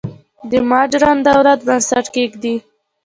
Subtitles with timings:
[0.51, 2.55] د موډرن دولت بنسټ کېږدي.